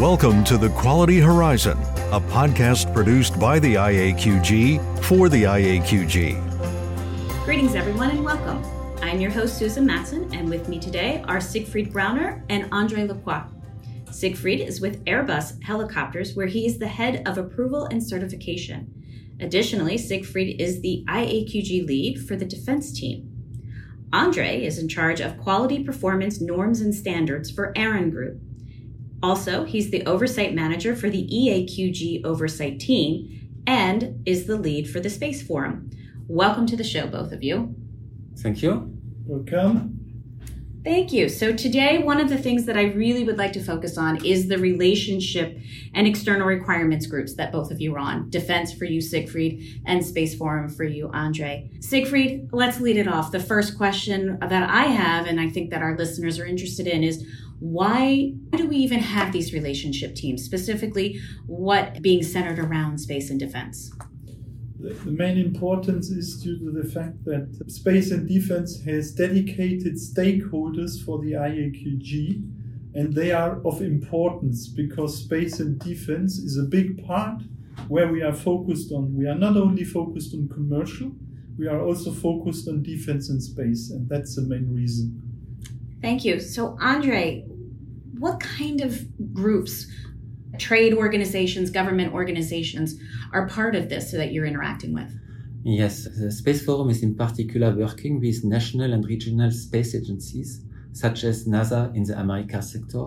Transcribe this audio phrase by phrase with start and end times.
[0.00, 1.78] Welcome to The Quality Horizon,
[2.10, 7.44] a podcast produced by the IAQG for the IAQG.
[7.44, 8.60] Greetings, everyone, and welcome.
[9.02, 13.44] I'm your host, Susan Matson, and with me today are Siegfried Brauner and Andre Lacroix.
[14.10, 18.92] Siegfried is with Airbus Helicopters, where he is the head of approval and certification.
[19.38, 23.30] Additionally, Siegfried is the IAQG lead for the defense team.
[24.12, 28.40] Andre is in charge of quality performance norms and standards for ArianeGroup.
[29.24, 35.00] Also, he's the oversight manager for the EAQG oversight team and is the lead for
[35.00, 35.88] the Space Forum.
[36.28, 37.74] Welcome to the show, both of you.
[38.36, 38.94] Thank you.
[39.24, 40.04] Welcome.
[40.84, 41.30] Thank you.
[41.30, 44.48] So, today, one of the things that I really would like to focus on is
[44.48, 45.56] the relationship
[45.94, 50.04] and external requirements groups that both of you are on Defense for you, Siegfried, and
[50.04, 51.70] Space Forum for you, Andre.
[51.80, 53.32] Siegfried, let's lead it off.
[53.32, 57.02] The first question that I have, and I think that our listeners are interested in,
[57.02, 57.26] is
[57.60, 60.44] why do we even have these relationship teams?
[60.44, 63.92] Specifically, what being centered around space and defense?
[64.78, 71.02] The main importance is due to the fact that space and defense has dedicated stakeholders
[71.02, 72.42] for the IAQG,
[72.94, 77.42] and they are of importance because space and defense is a big part
[77.88, 79.16] where we are focused on.
[79.16, 81.12] We are not only focused on commercial,
[81.56, 85.33] we are also focused on defense and space, and that's the main reason.
[86.04, 86.38] Thank you.
[86.38, 87.46] So, Andre,
[88.18, 88.90] what kind of
[89.32, 89.86] groups
[90.58, 92.96] trade organizations, government organizations
[93.32, 95.10] are part of this so that you're interacting with?
[95.64, 100.60] Yes, the Space Forum is in particular working with national and regional space agencies
[100.92, 103.06] such as NASA in the America sector,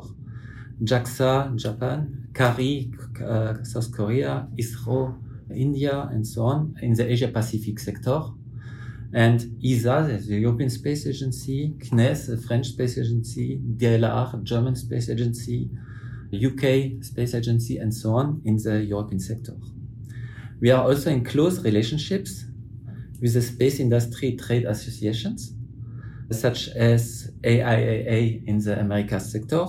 [0.84, 2.92] JAXA, Japan, KARI,
[3.24, 5.16] uh, South Korea, ISRO,
[5.52, 8.22] India, and so on in the Asia Pacific sector.
[9.14, 15.70] And ESA, the European Space Agency, CNES, the French Space Agency, DLR, German Space Agency,
[16.34, 19.54] UK Space Agency, and so on in the European sector.
[20.60, 22.44] We are also in close relationships
[23.22, 25.54] with the space industry trade associations,
[26.32, 29.66] such as AIAA in the Americas sector,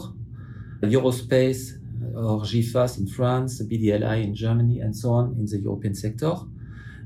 [0.82, 1.78] Eurospace
[2.14, 6.34] or GIFAS in France, BDLI in Germany, and so on in the European sector,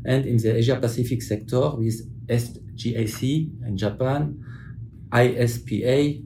[0.04, 2.00] and in the Asia Pacific sector with
[2.32, 3.22] SGAC
[3.66, 4.42] in Japan,
[5.12, 6.24] ISPA,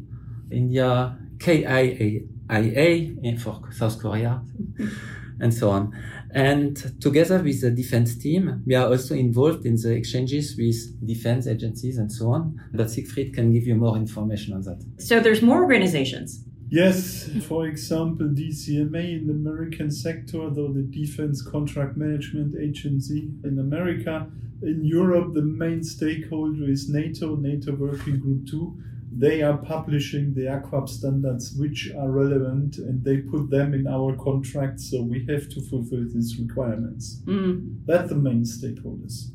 [0.51, 4.43] India, KIA IA for South Korea,
[5.41, 5.93] and so on.
[6.33, 11.47] And together with the defense team, we are also involved in the exchanges with defense
[11.47, 12.61] agencies and so on.
[12.73, 14.85] But Siegfried can give you more information on that.
[14.99, 16.45] So there's more organizations.
[16.69, 23.59] Yes, for example, DCMA in the American sector, though the Defense Contract Management Agency in
[23.59, 24.29] America.
[24.63, 28.83] In Europe, the main stakeholder is NATO, NATO Working Group 2
[29.19, 34.15] they are publishing the AQAP standards which are relevant and they put them in our
[34.17, 37.23] contract, so we have to fulfill these requirements.
[37.25, 37.79] Mm.
[37.87, 39.31] That's the main stakeholders.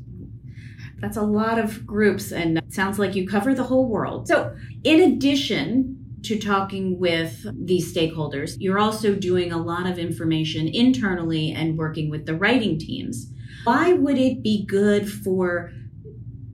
[1.00, 4.28] That's a lot of groups, and sounds like you cover the whole world.
[4.28, 4.54] So,
[4.84, 11.52] in addition to talking with these stakeholders, you're also doing a lot of information internally
[11.52, 13.32] and working with the writing teams.
[13.64, 15.72] Why would it be good for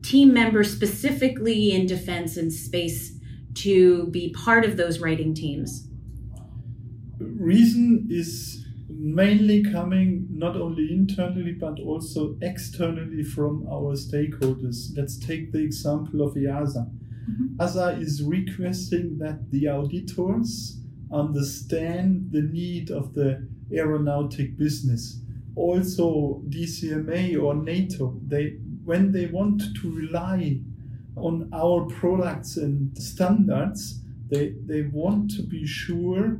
[0.02, 3.18] team members, specifically in defense and space
[3.54, 5.88] to be part of those writing teams?
[7.18, 14.96] Reason is mainly coming not only internally but also externally from our stakeholders.
[14.96, 16.90] Let's take the example of EASA.
[17.28, 17.56] Mm-hmm.
[17.56, 20.78] EASA is requesting that the auditors
[21.12, 25.20] understand the need of the aeronautic business.
[25.54, 30.58] Also, DCMA or NATO, they when they want to rely
[31.14, 34.00] on our products and standards,
[34.30, 36.38] they, they want to be sure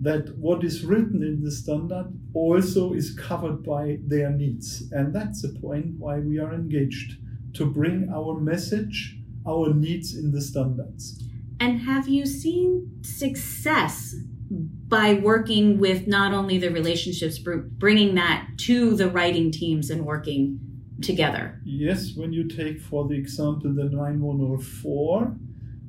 [0.00, 4.84] that what is written in the standard also is covered by their needs.
[4.92, 7.16] And that's the point why we are engaged
[7.54, 9.17] to bring our message,
[9.48, 11.22] our needs in the standards.
[11.60, 14.14] And have you seen success
[14.50, 20.06] by working with not only the relationships group, bringing that to the writing teams and
[20.06, 20.58] working
[21.02, 21.60] together.
[21.64, 25.36] Yes, when you take, for the example, the 9104,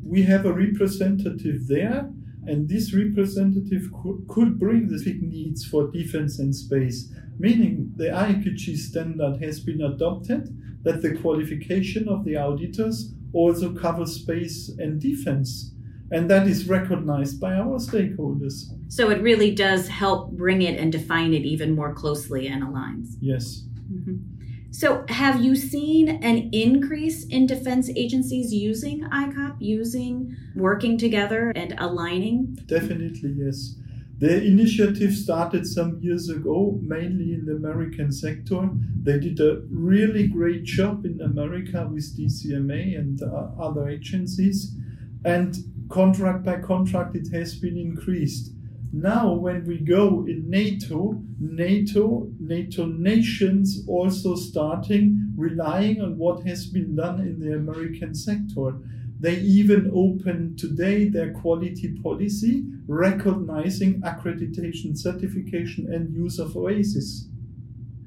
[0.03, 2.11] we have a representative there,
[2.45, 8.05] and this representative could, could bring the big needs for defense and space, meaning the
[8.05, 14.99] IAQG standard has been adopted that the qualification of the auditors also covers space and
[14.99, 15.73] defense.
[16.11, 18.63] And that is recognized by our stakeholders.
[18.87, 23.15] So it really does help bring it and define it even more closely and aligns.
[23.21, 23.63] Yes.
[23.91, 24.15] Mm-hmm.
[24.71, 31.73] So, have you seen an increase in defense agencies using ICOP, using working together and
[31.79, 32.57] aligning?
[32.67, 33.75] Definitely, yes.
[34.19, 38.69] The initiative started some years ago, mainly in the American sector.
[39.01, 44.75] They did a really great job in America with DCMA and uh, other agencies.
[45.23, 45.55] And
[45.89, 48.51] contract by contract, it has been increased.
[48.91, 56.65] Now, when we go in NATO, NATO, NATO nations also starting relying on what has
[56.65, 58.73] been done in the American sector.
[59.19, 67.27] They even open today their quality policy, recognizing accreditation, certification, and use of OASIS.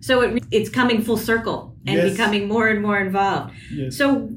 [0.01, 2.13] So it, it's coming full circle and Yes.
[2.13, 3.55] becoming more and more involved.
[3.73, 3.97] Yes.
[3.97, 4.31] So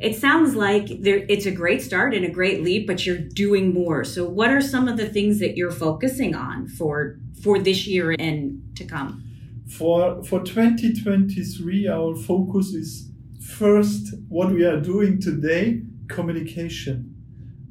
[0.00, 3.74] it sounds like there, it's a great start and a great leap, but you're doing
[3.74, 4.04] more.
[4.04, 8.14] So what are some of the things that you're focusing on for for this year
[8.18, 9.22] and to come?
[9.68, 17.14] For for 2023, our focus is first what we are doing today, communication.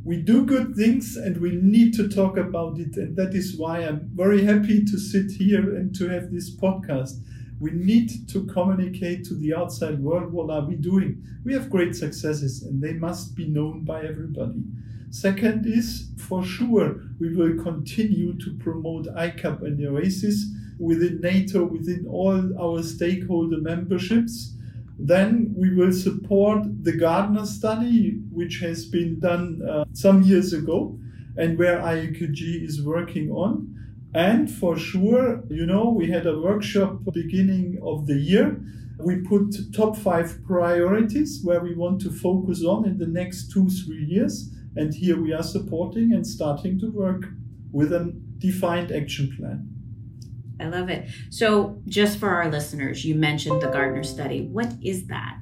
[0.04, 3.80] We do good things and we need to talk about it, and that is why
[3.80, 7.22] I'm very happy to sit here and to have this podcast.
[7.60, 11.24] We need to communicate to the outside world what are we doing.
[11.46, 14.64] We have great successes and they must be known by everybody.
[15.10, 20.46] Second is for sure we will continue to promote ICOP and the OASIS
[20.80, 24.56] within NATO, within all our stakeholder memberships.
[25.06, 30.98] Then we will support the Gartner study, which has been done uh, some years ago
[31.36, 33.76] and where IAQG is working on.
[34.14, 38.62] And for sure, you know, we had a workshop beginning of the year.
[38.98, 43.68] We put top five priorities where we want to focus on in the next two,
[43.68, 44.52] three years.
[44.78, 47.26] And here we are supporting and starting to work
[47.74, 49.73] with a defined action plan.
[50.64, 51.10] I love it.
[51.30, 54.44] So just for our listeners, you mentioned the Gartner study.
[54.44, 55.38] What is that?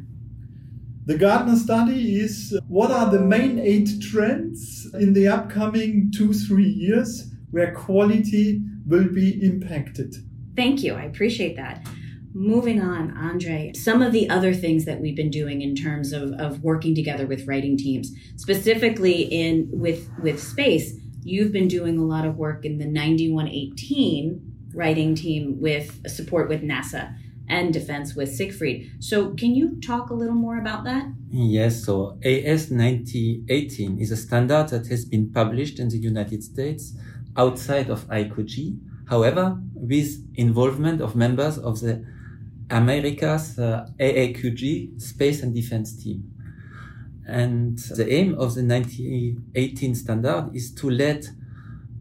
[1.06, 6.70] The Gartner study is what are the main eight trends in the upcoming two, three
[6.70, 10.16] years where quality will be impacted.
[10.56, 10.94] Thank you.
[10.94, 11.88] I appreciate that.
[12.34, 16.32] Moving on, Andre, some of the other things that we've been doing in terms of,
[16.34, 20.94] of working together with writing teams, specifically in with with space,
[21.24, 26.62] you've been doing a lot of work in the 9018 writing team with support with
[26.62, 27.16] NASA
[27.48, 28.92] and defense with Siegfried.
[29.00, 31.12] So can you talk a little more about that?
[31.30, 36.94] Yes, so AS 9018 is a standard that has been published in the United States
[37.36, 38.80] outside of ICOG.
[39.10, 42.06] However, with involvement of members of the
[42.70, 46.32] America's uh, AAQG Space and Defense Team.
[47.28, 51.30] And the aim of the 9018 standard is to let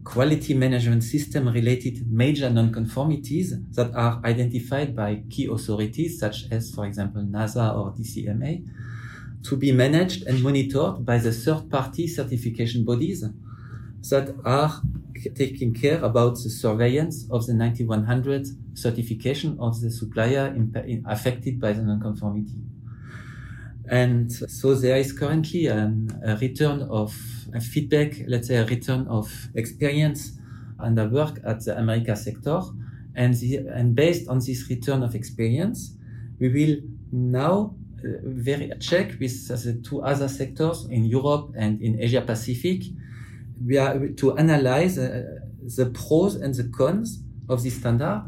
[0.03, 6.85] quality management system related major nonconformities that are identified by key authorities such as, for
[6.85, 8.67] example, NASA or DCMA
[9.43, 13.25] to be managed and monitored by the third party certification bodies
[14.09, 14.81] that are
[15.35, 20.55] taking care about the surveillance of the 9100 certification of the supplier
[21.07, 22.55] affected by the nonconformity.
[23.91, 27.13] And so there is currently an, a return of
[27.53, 30.31] a feedback, let's say a return of experience
[30.79, 32.61] and the work at the America sector.
[33.15, 35.97] And, the, and based on this return of experience,
[36.39, 36.77] we will
[37.11, 42.83] now uh, very check with the two other sectors in Europe and in Asia Pacific.
[43.63, 45.39] We are to analyze uh,
[45.75, 48.23] the pros and the cons of this standard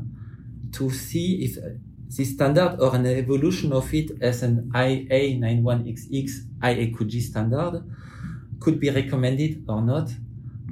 [0.73, 1.57] to see if
[2.15, 6.29] this standard or an evolution of it as an IA91XX
[6.61, 7.83] IAQG standard
[8.59, 10.09] could be recommended or not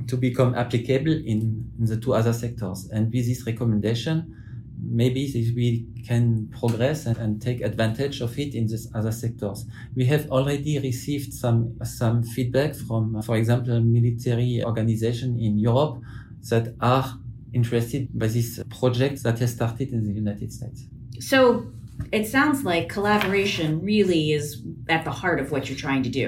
[0.08, 2.90] to become applicable in, in the two other sectors.
[2.92, 4.36] And with this recommendation,
[4.84, 9.66] maybe this we can progress and, and, take advantage of it in these other sectors.
[9.96, 16.02] We have already received some some feedback from, for example, military organization in Europe
[16.50, 17.20] that are
[17.54, 20.88] interested by this project that has started in the United States.
[21.22, 21.68] So
[22.12, 26.28] it sounds like collaboration really is at the heart of what you're trying to do,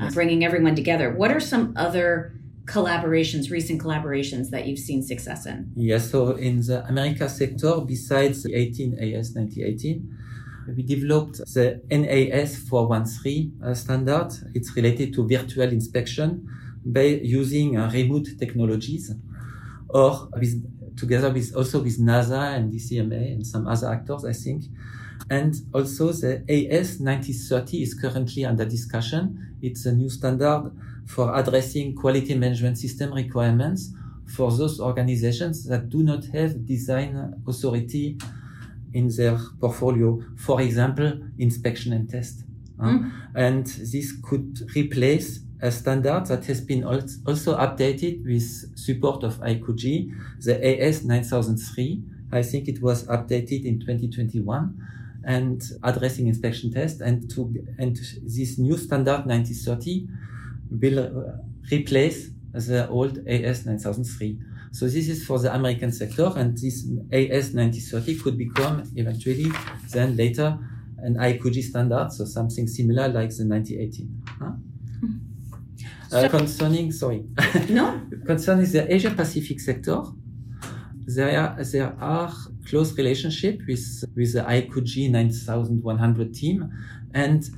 [0.00, 1.12] uh, bringing everyone together.
[1.14, 2.32] What are some other
[2.64, 5.70] collaborations, recent collaborations that you've seen success in?
[5.76, 10.18] Yes, so in the America sector, besides the 18 AS 9018,
[10.76, 14.30] we developed the NAS 413 uh, standard.
[14.54, 16.48] It's related to virtual inspection
[16.84, 19.12] by using uh, remote technologies
[19.90, 20.64] or with,
[20.96, 24.64] together with also with NASA and DCMA and some other actors, I think.
[25.30, 29.56] And also the AS 9030 is currently under discussion.
[29.62, 30.72] It's a new standard
[31.06, 33.92] for addressing quality management system requirements
[34.26, 38.16] for those organizations that do not have design authority
[38.94, 40.22] in their portfolio.
[40.36, 42.44] For example, inspection and test.
[42.78, 43.12] Mm.
[43.34, 45.40] And this could replace
[45.70, 52.02] standard that has been also updated with support of I2G, the AS 9003.
[52.32, 54.76] I think it was updated in 2021
[55.24, 60.08] and addressing inspection test and to and this new standard 9030
[60.70, 61.32] will uh,
[61.70, 64.38] replace the old AS 9003.
[64.72, 69.52] So this is for the American sector and this AS 9030 could become eventually
[69.90, 70.58] then later
[70.98, 74.22] an I2G standard, so something similar like the 9018.
[74.38, 74.52] Huh?
[76.12, 77.24] Uh, concerning, sorry.
[77.70, 78.00] No.
[78.26, 80.02] concerning the Asia Pacific sector,
[81.06, 82.32] there are, there are
[82.68, 86.70] close relationship with, with the I2G 9100 team
[87.14, 87.48] and,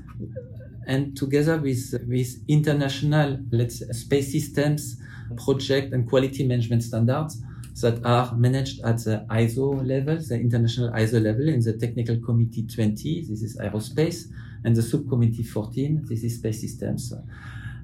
[0.87, 5.01] and together with, with international, let's say, space systems,
[5.37, 7.43] project and quality management standards
[7.81, 12.67] that are managed at the ISO level, the international ISO level in the technical committee
[12.67, 14.27] 20, this is aerospace,
[14.65, 17.13] and the subcommittee 14, this is space systems.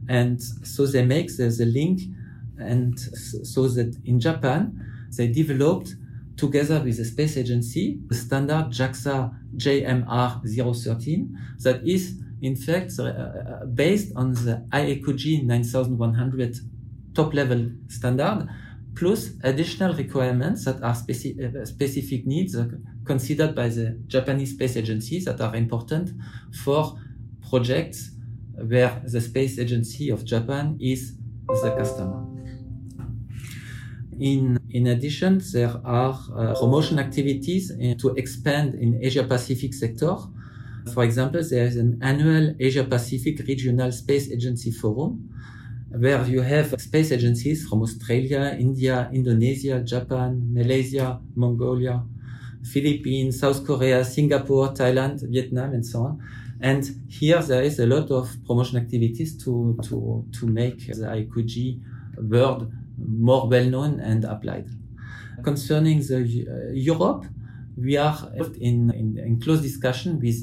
[0.09, 2.01] And so they make the, the link
[2.59, 5.95] and so that in Japan, they developed
[6.37, 9.17] together with the space agency the standard JAXA
[9.57, 16.57] JMR 013 that is in fact uh, uh, based on the IAQG 9100
[17.15, 18.49] top level standard
[18.95, 22.57] plus additional requirements that are speci uh, specific needs
[23.05, 26.11] considered by the Japanese space agencies that are important
[26.65, 26.99] for
[27.51, 28.13] projects
[28.67, 32.27] where the Space Agency of Japan is the customer.
[34.19, 40.15] In, in addition, there are uh, promotion activities to expand in Asia Pacific sector.
[40.93, 45.31] For example, there is an annual Asia Pacific Regional Space Agency Forum
[45.91, 52.05] where you have space agencies from Australia, India, Indonesia, Japan, Malaysia, Mongolia,
[52.63, 56.19] Philippines, South Korea, Singapore, Thailand, Vietnam, and so on.
[56.61, 61.81] And here there is a lot of promotion activities to, to, to make the I2G
[62.29, 64.69] word more well known and applied.
[65.43, 67.25] Concerning the uh, Europe,
[67.77, 70.37] we are in, in, in, close discussion with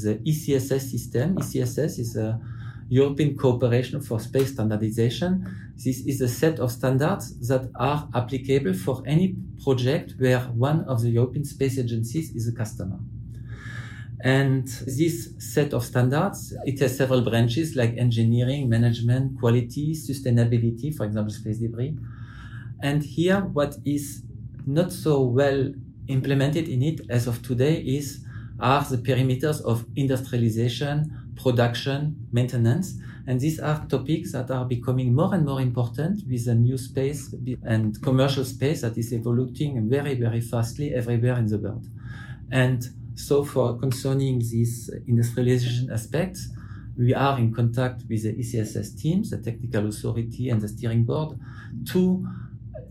[0.00, 1.36] the ECSS system.
[1.36, 2.40] ECSS is a
[2.88, 5.44] European Cooperation for Space Standardization.
[5.76, 11.02] This is a set of standards that are applicable for any project where one of
[11.02, 12.98] the European space agencies is a customer.
[14.24, 21.04] And this set of standards, it has several branches like engineering, management, quality, sustainability, for
[21.04, 21.94] example, space debris.
[22.82, 24.22] And here, what is
[24.66, 25.70] not so well
[26.08, 28.24] implemented in it as of today is
[28.60, 32.98] are the perimeters of industrialization, production, maintenance.
[33.26, 37.34] And these are topics that are becoming more and more important with the new space
[37.62, 41.86] and commercial space that is evolving very, very fastly everywhere in the world.
[42.50, 46.48] And so for concerning these industrialization aspects,
[46.96, 51.38] we are in contact with the ECSS teams, the technical authority and the steering board
[51.90, 52.26] to,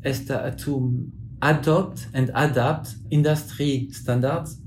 [0.04, 1.12] to
[1.42, 4.60] adopt and adapt industry standards,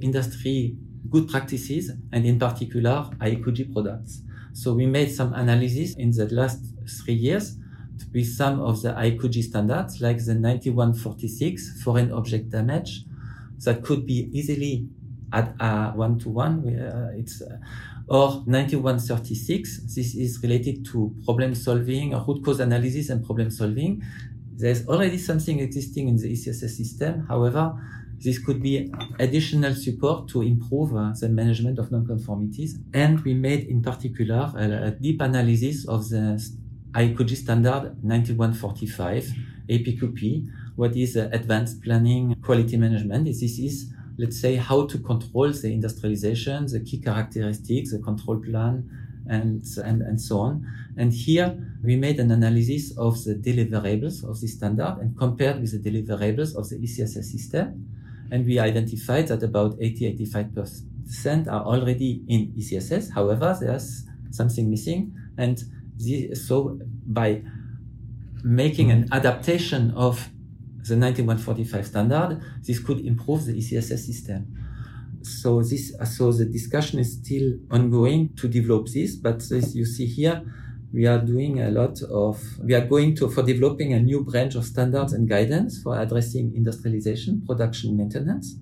[0.00, 0.76] industry
[1.10, 4.22] good practices, and in particular I2G products.
[4.52, 6.64] So we made some analysis in the last
[7.04, 7.56] three years
[8.12, 13.04] with some of the I2G standards like the 9146 foreign object damage
[13.64, 14.88] that could be easily
[15.32, 16.64] at a one to one.
[17.16, 17.58] It's uh,
[18.08, 19.94] or 9136.
[19.94, 24.02] This is related to problem solving, root cause analysis, and problem solving.
[24.52, 27.26] There's already something existing in the ECSS system.
[27.26, 27.74] However,
[28.18, 32.70] this could be additional support to improve uh, the management of nonconformities.
[32.94, 36.42] And we made in particular a, a deep analysis of the
[36.92, 39.30] I2G standard 9145
[39.68, 43.26] APQP, what is uh, advanced planning quality management.
[43.26, 48.88] This is let's say, how to control the industrialization, the key characteristics, the control plan,
[49.28, 50.66] and, and, and so on.
[50.96, 55.72] And here we made an analysis of the deliverables of the standard and compared with
[55.72, 57.88] the deliverables of the ECSS system.
[58.30, 63.12] And we identified that about 80-85% are already in ECSS.
[63.12, 65.14] However, there's something missing.
[65.36, 65.62] And
[65.98, 67.42] the, so by
[68.42, 70.28] making an adaptation of
[70.88, 74.46] the 9145 standard, this could improve the ECSS system.
[75.22, 80.06] So this, so the discussion is still ongoing to develop this, but as you see
[80.06, 80.44] here,
[80.92, 84.54] we are doing a lot of, we are going to, for developing a new branch
[84.54, 88.56] of standards and guidance for addressing industrialization, production, maintenance,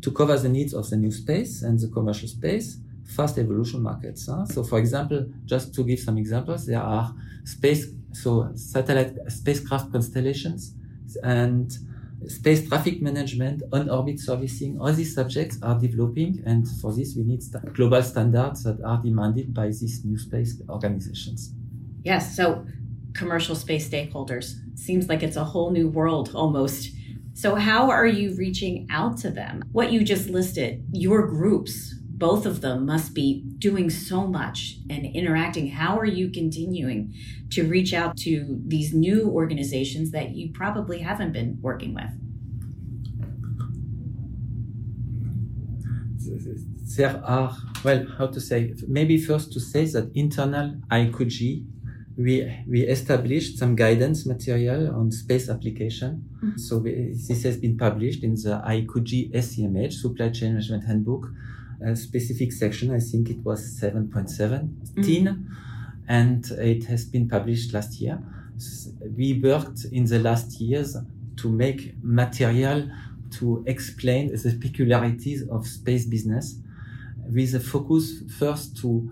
[0.00, 4.26] to cover the needs of the new space and the commercial space, fast evolution markets.
[4.26, 4.46] Huh?
[4.46, 7.14] So for example, just to give some examples, there are
[7.44, 10.74] space, so satellite spacecraft constellations
[11.22, 11.72] and
[12.26, 17.42] space traffic management, on-orbit servicing, all these subjects are developing, and for this we need
[17.42, 21.54] st global standards that are demanded by these new space organizations.
[22.04, 22.36] Yes.
[22.36, 22.66] So
[23.14, 26.90] commercial space stakeholders seems like it's a whole new world almost.
[27.34, 29.62] So how are you reaching out to them?
[29.72, 35.06] What you just listed, your groups, both of them must be doing so much and
[35.06, 35.70] interacting.
[35.70, 37.14] How are you continuing
[37.54, 42.12] to reach out to these new organizations that you probably haven't been working with?
[46.96, 51.64] There are, well, how to say, maybe first to say that internal IQG,
[52.18, 52.34] we,
[52.68, 56.22] we established some guidance material on space application.
[56.44, 56.58] Mm-hmm.
[56.58, 61.30] So we, this has been published in the IQG SCMH, Supply Chain Management Handbook,
[61.84, 62.94] a specific section.
[62.94, 65.46] I think it was 7.17 mm.
[66.08, 68.22] and it has been published last year.
[69.16, 70.96] We worked in the last years
[71.36, 72.90] to make material
[73.38, 76.56] to explain the peculiarities of space business
[77.32, 79.10] with a focus first to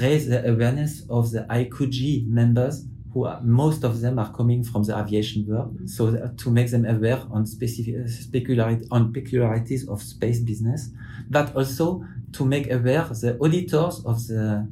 [0.00, 4.84] raise the awareness of the IQG members who are, most of them are coming from
[4.84, 5.74] the aviation world.
[5.74, 5.86] Mm-hmm.
[5.86, 10.90] So uh, to make them aware on specific uh, specularity, on peculiarities of space business,
[11.30, 14.68] but also to make aware the auditors of the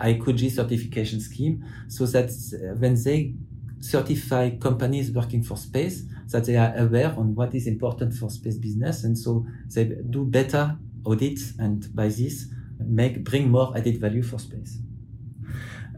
[0.00, 3.34] IQG certification scheme so that uh, when they
[3.80, 8.56] certify companies working for space, that they are aware on what is important for space
[8.56, 9.04] business.
[9.04, 12.46] And so they do better audits and by this
[12.78, 14.78] make, bring more added value for space.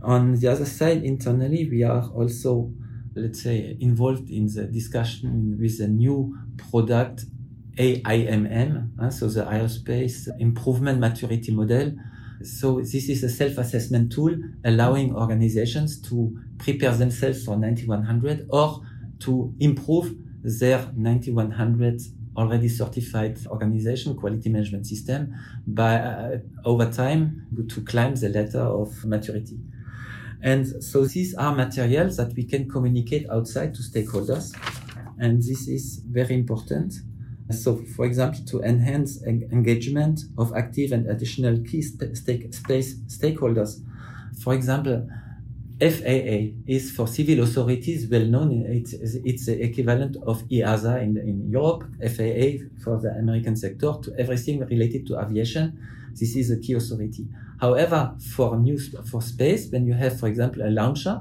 [0.02, 2.73] On the other side, internally, we are also,
[3.14, 6.37] let's say, involved in the discussion with a new
[6.71, 7.25] product,
[7.76, 11.92] AIMM, uh, so the Aerospace Improvement Maturity Model.
[12.42, 18.80] So this is a self-assessment tool allowing organizations to prepare themselves for 9100 or
[19.21, 22.00] to improve their 9100
[22.37, 25.35] already certified organization quality management system
[25.66, 29.59] by uh, over time to climb the ladder of maturity.
[30.42, 34.56] And so these are materials that we can communicate outside to stakeholders.
[35.18, 36.95] And this is very important.
[37.50, 43.82] So, for example, to enhance engagement of active and additional key stake, space stakeholders.
[44.43, 45.08] For example,
[45.80, 48.65] FAA is for civil authorities well known.
[48.67, 54.15] It's, it's the equivalent of EASA in, in Europe, FAA for the American sector, to
[54.19, 55.78] everything related to aviation.
[56.12, 57.26] This is a key authority.
[57.60, 61.20] However, for new, for space, when you have, for example, a launcher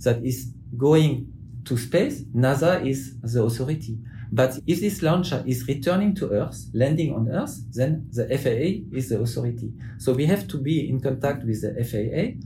[0.00, 1.32] that is going
[1.64, 3.98] to space, NASA is the authority.
[4.32, 9.10] But if this launcher is returning to Earth, landing on Earth, then the FAA is
[9.10, 9.72] the authority.
[9.98, 12.40] So we have to be in contact with the FAA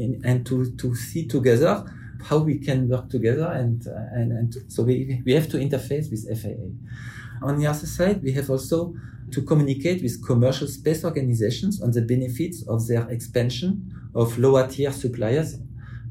[0.00, 1.84] in, and to, to see together
[2.24, 6.10] how we can work together and, uh, and, and so we, we have to interface
[6.10, 6.70] with FAA.
[7.42, 8.94] On the other side, we have also
[9.30, 14.92] to communicate with commercial space organizations on the benefits of their expansion of lower tier
[14.92, 15.58] suppliers.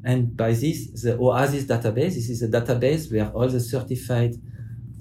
[0.03, 4.35] And by this, the OASIS database, this is a database where all the certified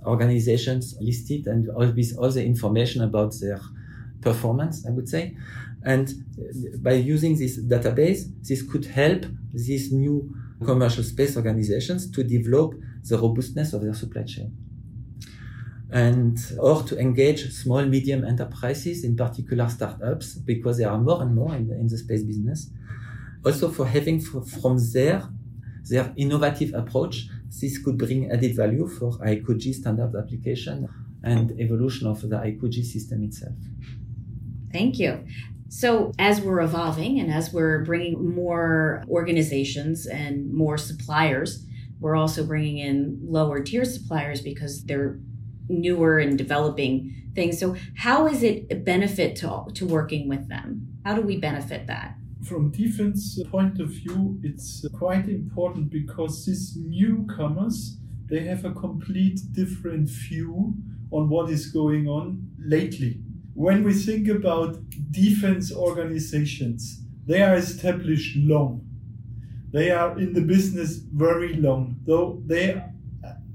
[0.06, 3.60] organizations listed and all with all the information about their
[4.20, 5.36] performance, I would say.
[5.84, 6.08] And
[6.80, 10.32] by using this database, this could help these new
[10.64, 12.74] commercial space organizations to develop
[13.08, 14.56] the robustness of their supply chain
[15.92, 21.34] and or to engage small medium enterprises in particular startups because there are more and
[21.34, 22.70] more in the, in the space business.
[23.44, 25.22] Also for having from there
[25.88, 27.28] their innovative approach
[27.60, 30.88] this could bring added value for IQG standard application
[31.22, 33.54] and evolution of the IQG system itself.
[34.72, 35.24] Thank you.
[35.68, 41.64] So, as we're evolving and as we're bringing more organizations and more suppliers,
[42.00, 45.18] we're also bringing in lower tier suppliers because they're
[45.68, 47.58] newer and developing things.
[47.58, 50.88] So, how is it a benefit to, to working with them?
[51.04, 52.16] How do we benefit that?
[52.44, 59.40] From defense point of view, it's quite important because these newcomers they have a complete
[59.52, 60.74] different view
[61.10, 63.20] on what is going on lately
[63.54, 64.78] when we think about
[65.10, 68.86] defense organizations, they are established long.
[69.72, 72.82] They are in the business very long, though they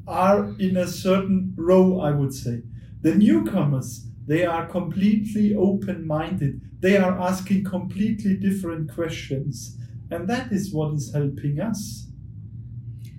[0.08, 2.64] are in a certain row, I would say.
[3.02, 6.62] The newcomers, they are completely open minded.
[6.80, 9.78] They are asking completely different questions.
[10.10, 12.08] And that is what is helping us.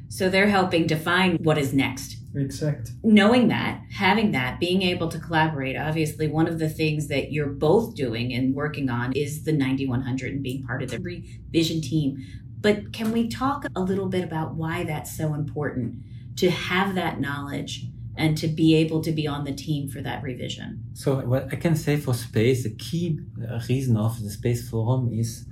[0.08, 2.16] So they're helping define what is next.
[2.34, 2.92] Exact.
[3.02, 7.48] Knowing that, having that, being able to collaborate, obviously, one of the things that you're
[7.48, 12.18] both doing and working on is the 9100 and being part of the revision team.
[12.60, 15.96] But can we talk a little bit about why that's so important
[16.38, 20.22] to have that knowledge and to be able to be on the team for that
[20.22, 20.82] revision?
[20.94, 23.20] So, what I can say for space, the key
[23.68, 25.46] reason of the Space Forum is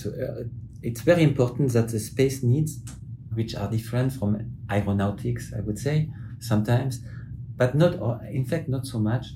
[0.00, 0.44] to, uh,
[0.82, 2.80] it's very important that the space needs,
[3.32, 7.00] which are different from aeronautics, I would say, sometimes,
[7.56, 7.92] but not,
[8.30, 9.26] in fact, not so much,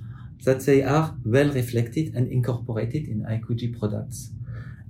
[0.44, 4.30] that they are well reflected and incorporated in IQG products.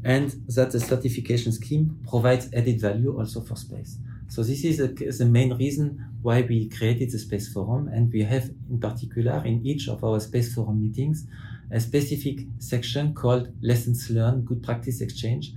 [0.05, 3.99] And that the certification scheme provides added value also for space.
[4.29, 7.89] So this is a, the main reason why we created the Space Forum.
[7.89, 11.27] And we have in particular in each of our Space Forum meetings,
[11.71, 15.53] a specific section called lessons learned, good practice exchange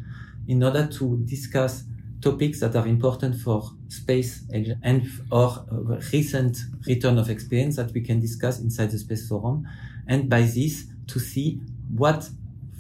[0.48, 1.84] in order to discuss
[2.22, 5.66] topics that are important for space and or
[6.14, 9.68] recent return of experience that we can discuss inside the space forum
[10.08, 11.60] and by this to see
[11.96, 12.30] what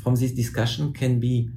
[0.03, 1.49] from this discussion can be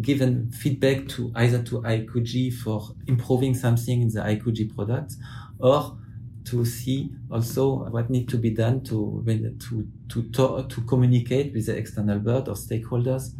[0.00, 5.14] given feedback to either to IQG for improving something in the IQG product
[5.58, 5.98] or
[6.44, 9.22] to see also what needs to be done to
[9.58, 13.34] to to to, to communicate with the external world or stakeholders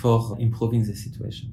[0.00, 1.52] for improving the situation.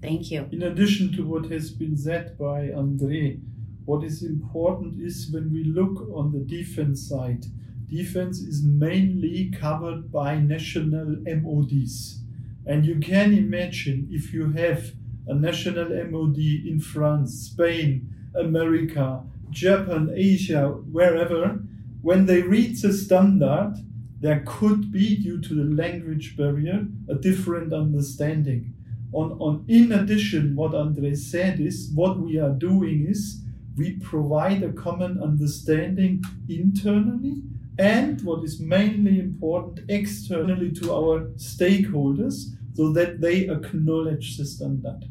[0.00, 0.48] Thank you.
[0.52, 3.40] In addition to what has been said by Andre,
[3.84, 7.46] what is important is when we look on the defense side,
[7.88, 12.22] defense is mainly covered by national MODs.
[12.68, 14.92] And you can imagine if you have
[15.26, 21.60] a national MOD in France, Spain, America, Japan, Asia, wherever,
[22.02, 23.74] when they read the standard,
[24.20, 28.74] there could be, due to the language barrier, a different understanding.
[29.12, 33.40] On, on in addition, what Andre said is what we are doing is
[33.78, 37.42] we provide a common understanding internally
[37.78, 45.04] and what is mainly important externally to our stakeholders so that they acknowledge the standard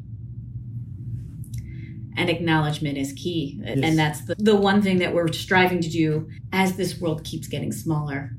[2.15, 3.79] and acknowledgement is key yes.
[3.83, 7.47] and that's the, the one thing that we're striving to do as this world keeps
[7.47, 8.31] getting smaller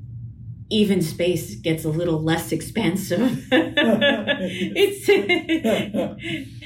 [0.71, 5.07] even space gets a little less expansive it's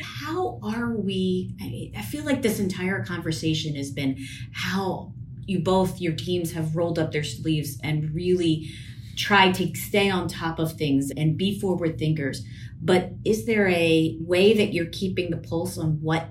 [0.24, 1.56] how are we?
[1.62, 4.18] I, mean, I feel like this entire conversation has been
[4.54, 5.14] how
[5.46, 8.70] you both your teams have rolled up their sleeves and really
[9.16, 12.46] tried to stay on top of things and be forward thinkers.
[12.82, 16.30] But is there a way that you're keeping the pulse on what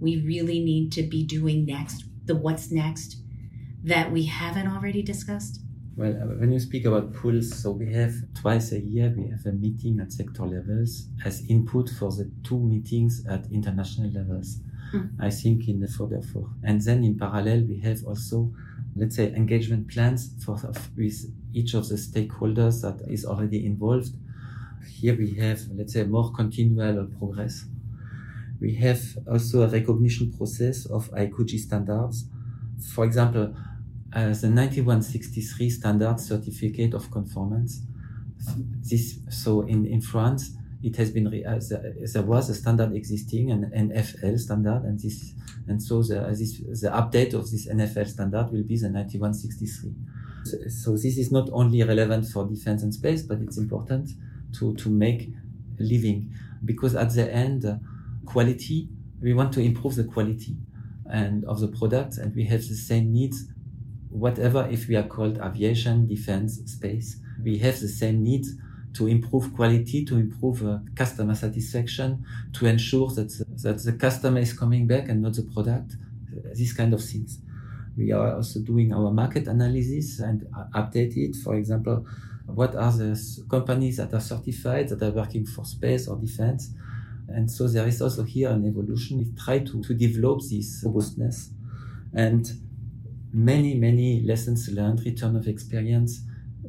[0.00, 2.04] we really need to be doing next?
[2.24, 3.16] The what's next
[3.84, 5.60] that we haven't already discussed?
[5.96, 9.46] Well, uh, when you speak about pools, so we have twice a year we have
[9.46, 14.58] a meeting at sector levels as input for the two meetings at international levels.
[14.92, 15.10] Mm.
[15.20, 18.52] I think in the four, and then in parallel we have also,
[18.96, 20.58] let's say, engagement plans for
[20.96, 24.10] with each of the stakeholders that is already involved.
[24.88, 27.64] Here we have, let's say, more continual progress.
[28.60, 32.26] We have also a recognition process of IQG standards.
[32.94, 33.54] For example,
[34.12, 37.82] uh, the 9163 standard certificate of conformance.
[38.88, 40.52] This, so in, in France,
[40.82, 45.00] it has been, re- uh, there, there, was a standard existing, an NFL standard, and
[45.00, 45.32] this,
[45.66, 49.94] and so the, this, the update of this NFL standard will be the 9163.
[50.68, 54.10] So, this is not only relevant for defense and space, but it's important
[54.58, 55.30] to, to make
[55.80, 56.30] a living
[56.66, 57.76] because at the end, uh,
[58.26, 58.88] quality,
[59.22, 60.56] we want to improve the quality
[61.10, 63.46] and of the product and we have the same needs
[64.14, 68.54] whatever if we are called aviation, defense, space, we have the same needs
[68.94, 74.38] to improve quality, to improve uh, customer satisfaction, to ensure that the, that the customer
[74.38, 75.96] is coming back and not the product,
[76.32, 77.38] uh, these kind of things.
[77.96, 81.36] We are also doing our market analysis and uh, update it.
[81.36, 82.06] For example,
[82.46, 86.70] what are the companies that are certified that are working for space or defense?
[87.28, 89.18] And so there is also here an evolution.
[89.18, 91.50] We try to, to develop this robustness
[92.12, 92.48] and
[93.32, 96.22] many, many lessons learned, return of experience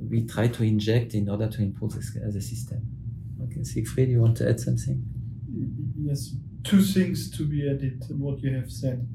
[0.09, 2.81] we try to inject in order to improve the, the system.
[3.43, 5.03] Okay, Siegfried, you want to add something?
[6.01, 9.07] Yes, two things to be added to what you have said.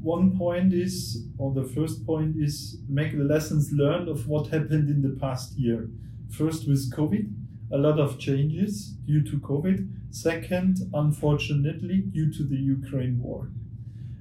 [0.00, 4.88] One point is, or the first point is, make the lessons learned of what happened
[4.88, 5.90] in the past year.
[6.30, 7.32] First, with COVID,
[7.72, 9.88] a lot of changes due to COVID.
[10.10, 13.50] Second, unfortunately, due to the Ukraine war.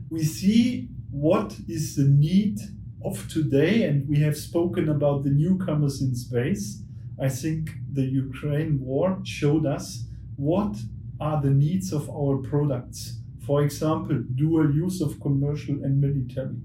[0.10, 2.60] We see what is the need
[3.04, 6.84] of today, and we have spoken about the newcomers in space.
[7.20, 10.06] I think the Ukraine war showed us
[10.36, 10.78] what
[11.20, 13.22] are the needs of our products.
[13.46, 16.58] For example, dual use of commercial and military.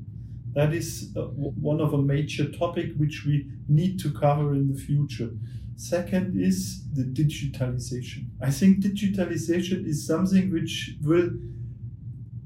[0.54, 4.78] That is uh, one of a major topic which we need to cover in the
[4.78, 5.30] future.
[5.76, 8.26] Second is the digitalization.
[8.40, 11.30] I think digitalization is something which will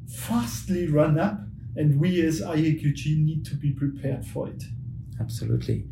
[0.08, 1.40] fastly run up
[1.76, 4.64] and we as IAQG need to be prepared for it.
[5.20, 5.84] Absolutely.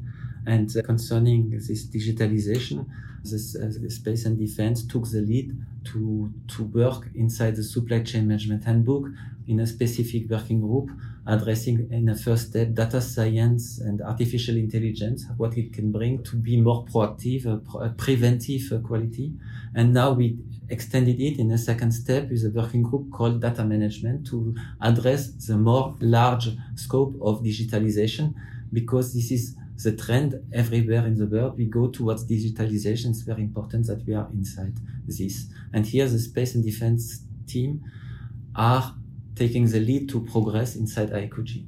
[0.47, 2.87] And uh, concerning this digitalization,
[3.23, 8.27] this uh, space and defense took the lead to, to work inside the supply chain
[8.27, 9.07] management handbook
[9.47, 10.91] in a specific working group
[11.27, 16.37] addressing in a first step data science and artificial intelligence, what it can bring to
[16.37, 19.33] be more proactive, uh, preventive uh, quality.
[19.75, 23.65] And now we extended it in a second step with a working group called data
[23.65, 28.35] management to address the more large scope of digitalization
[28.73, 31.57] because this is the trend everywhere in the world.
[31.57, 33.11] We go towards digitalization.
[33.11, 34.75] It's very important that we are inside
[35.07, 35.47] this.
[35.73, 37.83] And here the space and defense team
[38.55, 38.95] are
[39.35, 41.67] taking the lead to progress inside IAQG.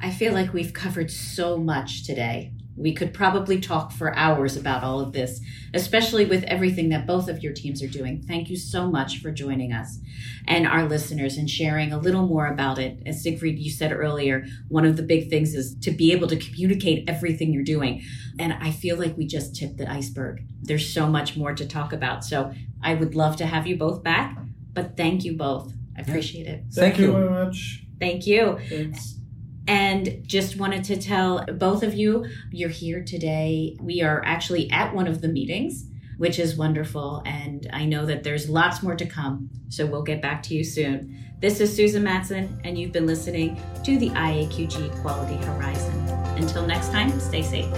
[0.00, 2.52] I feel like we've covered so much today.
[2.82, 5.40] We could probably talk for hours about all of this,
[5.72, 8.22] especially with everything that both of your teams are doing.
[8.22, 9.98] Thank you so much for joining us
[10.46, 13.02] and our listeners and sharing a little more about it.
[13.06, 16.36] As Siegfried, you said earlier, one of the big things is to be able to
[16.36, 18.02] communicate everything you're doing.
[18.38, 20.42] And I feel like we just tipped the iceberg.
[20.62, 22.24] There's so much more to talk about.
[22.24, 24.36] So I would love to have you both back,
[24.72, 25.72] but thank you both.
[25.96, 26.64] I appreciate it.
[26.72, 27.84] Thank, Thank you very much.
[28.00, 28.58] Thank you.
[28.68, 29.21] Thanks.
[29.66, 33.76] And just wanted to tell both of you, you're here today.
[33.80, 35.86] We are actually at one of the meetings,
[36.18, 37.22] which is wonderful.
[37.24, 39.50] And I know that there's lots more to come.
[39.68, 41.18] So we'll get back to you soon.
[41.40, 45.92] This is Susan Matson, and you've been listening to the IAQG Quality Horizon.
[46.36, 47.72] Until next time, stay safe.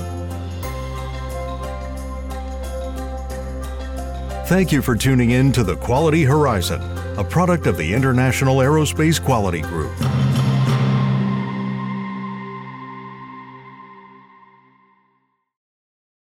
[4.46, 6.82] Thank you for tuning in to the Quality Horizon,
[7.16, 9.94] a product of the International Aerospace Quality Group.